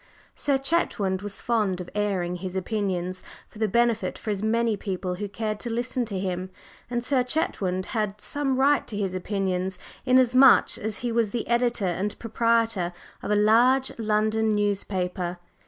[0.35, 5.13] Sir Chetwynd was fond of airing his opinions for the benefit of as many people
[5.13, 6.49] who cared to listen to him,
[6.89, 11.85] and Sir Chetwynd had some right to his opinions, inasmuch as he was the editor
[11.85, 15.37] and proprietor of a large London newspaper.